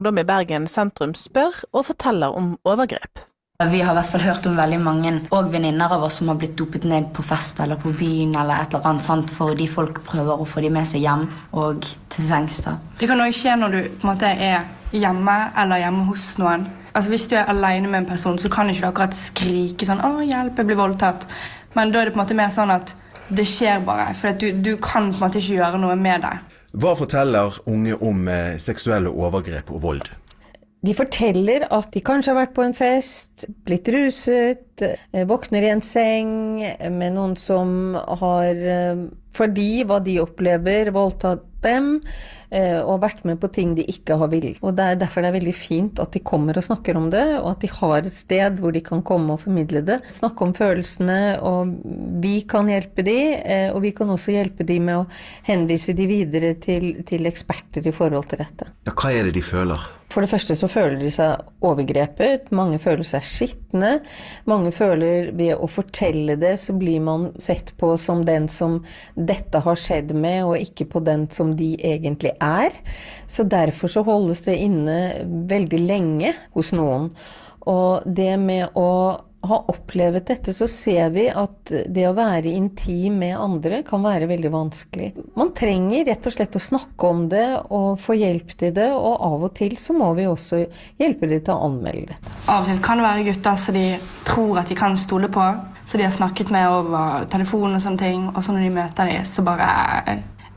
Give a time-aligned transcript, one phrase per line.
[0.00, 3.20] Ungdom i Bergen sentrum spør og forteller om overgrep.
[3.68, 6.38] Vi har i hvert fall hørt om veldig mange og venninner av oss som har
[6.40, 9.98] blitt dopet ned på fest eller på byen eller et eller annet sånt fordi folk
[10.06, 12.62] prøver å få dem med seg hjem og til sengs.
[12.64, 12.78] da.
[12.96, 14.64] Det kan òg skje når du på en måte er
[14.96, 15.34] hjemme
[15.64, 16.64] eller hjemme hos noen.
[16.94, 20.00] Altså Hvis du er alene med en person, så kan ikke du akkurat skrike sånn
[20.00, 21.28] 'Å, hjelp, jeg blir voldtatt'.
[21.74, 22.94] Men da er det på en måte mer sånn at
[23.28, 24.14] det skjer bare.
[24.14, 26.38] For du, du kan på en måte ikke gjøre noe med det.
[26.70, 30.10] Hva forteller unge om eh, seksuelle overgrep og vold?
[30.80, 35.72] De forteller at de kanskje har vært på en fest, blitt ruset, eh, våkner i
[35.74, 36.30] en seng
[36.94, 39.02] med noen som har, eh,
[39.36, 41.90] fordi hva de opplever, voldtatt dem
[42.50, 44.58] eh, og vært med på ting de ikke har villet.
[44.64, 47.26] Og det er derfor det er veldig fint at de kommer og snakker om det,
[47.40, 50.00] og at de har et sted hvor de kan komme og formidle det.
[50.12, 51.76] Snakke om følelsene, og
[52.24, 53.18] vi kan hjelpe de,
[53.74, 55.06] og vi kan også hjelpe de med å
[55.48, 58.72] henvise de videre til, til eksperter i forhold til dette.
[58.88, 59.99] Ja, hva er det de føler?
[60.10, 63.92] For det første så føler de seg overgrepet, mange føler seg skitne.
[64.50, 68.80] Mange føler ved å fortelle det, så blir man sett på som den som
[69.14, 72.74] dette har skjedd med, og ikke på den som de egentlig er.
[73.30, 74.98] Så derfor så holdes det inne
[75.50, 77.12] veldig lenge hos noen.
[77.70, 78.90] Og det med å
[79.42, 84.28] har opplevd dette, så ser vi at det å være intim med andre kan være
[84.28, 85.08] veldig vanskelig.
[85.38, 89.24] Man trenger rett og slett å snakke om det og få hjelp til det, og
[89.30, 90.60] av og til så må vi også
[91.00, 92.34] hjelpe dem til å anmelde dette.
[92.46, 93.86] Av og til kan det være gutter som de
[94.28, 95.46] tror at de kan stole på,
[95.88, 99.08] så de har snakket med over telefon og sånne ting, og så når de møter
[99.08, 99.70] dem, så bare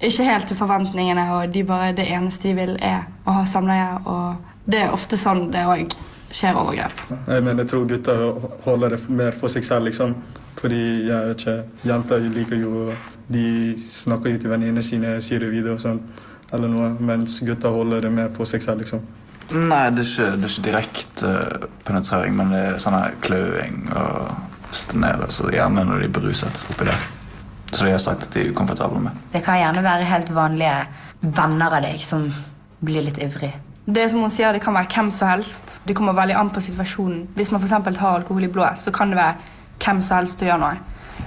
[0.03, 4.01] ikke helt til forventningene, og de bare, det eneste de vil, er å ha samleie.
[4.03, 5.95] Og det er ofte sånn det òg
[6.33, 7.01] skjer overgrep.
[7.13, 8.23] Jeg, mener, jeg tror gutter
[8.65, 9.85] holder det mer for seg selv.
[9.89, 10.15] liksom.
[10.59, 11.57] Fordi jeg vet ikke,
[11.89, 12.93] Jenter liker jo
[13.33, 16.01] De snakker jo til venninnene sine, sier det videre og sånn.
[16.53, 18.83] eller noe, Mens gutter holder det mer for seg selv.
[18.83, 19.01] liksom.
[19.53, 23.83] Nei, det er ikke, det er ikke direkte uh, penetrering, men det er sånn kløing
[23.91, 27.03] og stenere, gjerne når de er beruset oppi der.
[27.73, 29.17] Så de har sagt at de er ukomfortable med.
[29.33, 30.75] Det kan gjerne være helt vanlige
[31.22, 32.27] venner av deg som
[32.85, 33.51] blir litt ivrig.
[33.85, 35.81] Det som hun sier, det kan være hvem som helst.
[35.83, 37.27] Det kommer veldig an på situasjonen.
[37.35, 37.99] Hvis man f.eks.
[37.99, 39.35] har alkohol i blodet, så kan det være
[39.83, 40.77] hvem som helst som å gjøre noe.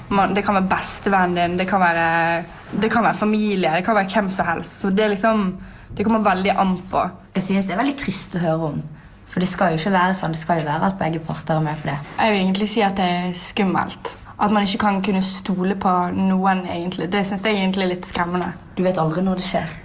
[0.09, 2.45] Man, det kan være bestevennen din, det kan være,
[2.81, 4.79] det kan være, familie, det kan være hvem som helst.
[4.81, 5.49] Så det, liksom,
[5.97, 7.05] det kommer veldig an på.
[7.37, 8.83] Jeg synes det er veldig trist å høre om.
[9.27, 10.33] For det skal jo ikke være sånn.
[10.33, 11.97] Det skal jo være at begge parter er med på det.
[12.17, 14.15] Jeg vil egentlig si at det er skummelt.
[14.41, 16.67] At man ikke kan kunne stole på noen.
[16.71, 17.11] egentlig.
[17.13, 18.53] Det syns jeg egentlig er litt skremmende.
[18.77, 19.77] Du vet aldri når det skjer.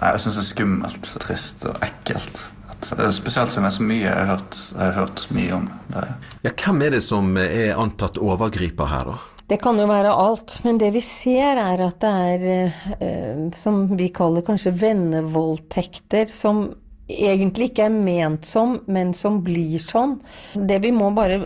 [0.00, 2.48] Nei, Jeg syns det er skummelt, trist og ekkelt.
[2.92, 5.68] Eh, spesielt siden det er så mye jeg har hørt, jeg har hørt mye om
[5.92, 6.08] det.
[6.44, 9.20] Ja, hvem er det som er antatt overgriper her, da?
[9.46, 13.84] Det kan jo være alt, men det vi ser er at det er, eh, som
[13.96, 16.64] vi kaller kanskje vennevoldtekter, som
[17.08, 20.16] egentlig ikke er ment som, men som blir sånn.
[20.54, 21.42] Det vi må bare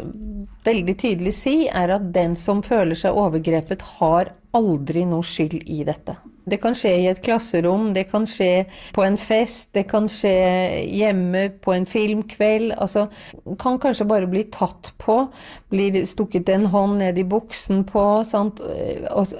[0.65, 5.83] veldig tydelig si, er at den som føler seg overgrepet, har aldri noe skyld i
[5.87, 6.15] dette.
[6.51, 8.67] Det kan skje i et klasserom, det kan skje
[8.97, 10.33] på en fest, det kan skje
[10.89, 12.73] hjemme på en filmkveld.
[12.79, 13.07] Altså,
[13.61, 15.21] kan kanskje bare bli tatt på,
[15.73, 18.05] blir stukket en hånd ned i buksen på.
[18.29, 18.63] Sant?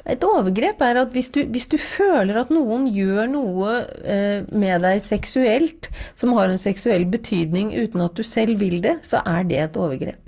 [0.05, 4.85] Et overgrep er at hvis du, hvis du føler at noen gjør noe eh, med
[4.85, 9.47] deg seksuelt som har en seksuell betydning uten at du selv vil det, så er
[9.49, 10.25] det et overgrep.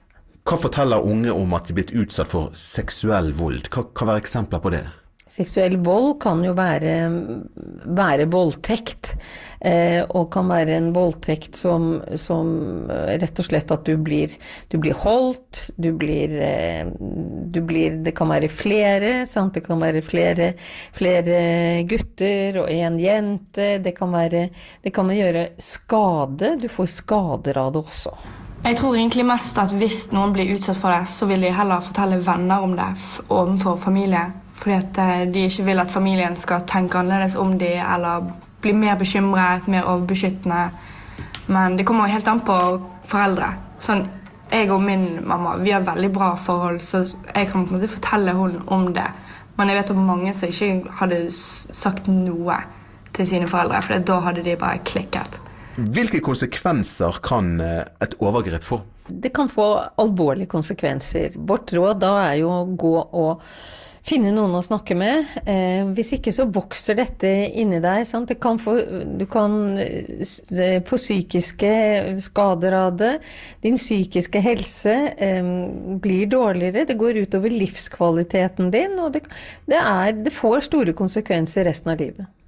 [0.49, 3.69] Hva forteller unge om at de er blitt utsatt for seksuell vold?
[3.71, 4.87] Hva hva være eksempler på det?
[5.31, 6.95] Seksuell vold kan jo være,
[7.87, 9.13] være voldtekt,
[9.63, 12.51] eh, og kan være en voldtekt som, som,
[12.91, 14.35] eh, rett og slett at du blir,
[14.75, 19.55] du blir holdt, du blir, eh, du blir, Det kan være flere, sant?
[19.55, 20.55] det kan være flere,
[20.99, 23.79] flere gutter og en jente.
[23.79, 24.49] Det kan, være,
[24.83, 26.57] det kan gjøre skade.
[26.59, 28.17] Du får skader av det også.
[28.65, 31.87] Jeg tror egentlig mest at hvis noen blir utsatt for det, så vil de heller
[31.87, 32.93] fortelle venner om det
[33.31, 34.27] overfor familie.
[34.61, 38.31] Fordi at eh, de ikke vil at familien skal tenke annerledes om de, eller
[38.61, 40.69] bli mer bekymret, mer overbeskyttende.
[41.51, 42.57] Men det kommer helt an på
[43.09, 43.55] foreldre.
[43.81, 44.05] Sånn,
[44.51, 47.91] jeg og min mamma vi har veldig bra forhold, så jeg kan på en måte
[47.91, 49.09] fortelle henne om det.
[49.57, 52.61] Men jeg vet om mange som ikke hadde sagt noe
[53.17, 55.41] til sine foreldre, for da hadde de bare klikket.
[55.81, 58.81] Hvilke konsekvenser kan eh, et overgrep få?
[59.11, 61.39] Det kan få alvorlige konsekvenser.
[61.49, 63.47] Vårt råd da er jo å gå og
[64.07, 65.29] finne noen å snakke med.
[65.45, 67.31] Eh, hvis ikke så vokser dette
[67.61, 68.05] inni deg.
[68.09, 68.33] Sant?
[68.43, 68.77] Kan få,
[69.21, 69.55] du kan
[70.89, 71.73] få psykiske
[72.25, 73.13] skader av det.
[73.65, 75.55] Din psykiske helse eh,
[76.03, 76.89] blir dårligere.
[76.89, 79.27] Det går utover livskvaliteten din, og det,
[79.71, 82.40] det, er, det får store konsekvenser resten av livet.